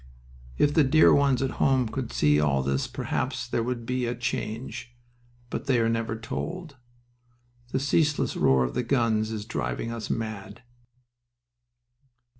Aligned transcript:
"If 0.57 0.73
the 0.73 0.83
dear 0.83 1.13
ones 1.13 1.43
at 1.43 1.51
home 1.61 1.87
could 1.87 2.11
see 2.11 2.39
all 2.39 2.63
this 2.63 2.87
perhaps 2.87 3.47
there 3.47 3.61
would 3.61 3.85
be 3.85 4.07
a 4.07 4.15
change. 4.15 4.97
But 5.51 5.67
they 5.67 5.79
are 5.79 5.89
never 5.89 6.15
told." 6.17 6.77
"The 7.71 7.79
ceaseless 7.79 8.35
roar 8.35 8.63
of 8.63 8.73
the 8.73 8.81
guns 8.81 9.29
is 9.29 9.45
driving 9.45 9.91
us 9.91 10.09
mad." 10.09 10.63